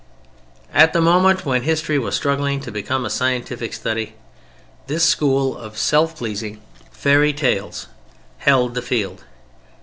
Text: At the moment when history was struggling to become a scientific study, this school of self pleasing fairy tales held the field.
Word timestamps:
At 0.73 0.93
the 0.93 0.99
moment 0.99 1.45
when 1.45 1.61
history 1.61 1.99
was 1.99 2.15
struggling 2.15 2.59
to 2.61 2.71
become 2.71 3.05
a 3.05 3.09
scientific 3.11 3.71
study, 3.71 4.15
this 4.87 5.03
school 5.03 5.55
of 5.55 5.77
self 5.77 6.15
pleasing 6.15 6.59
fairy 6.91 7.33
tales 7.33 7.85
held 8.39 8.73
the 8.73 8.81
field. 8.81 9.23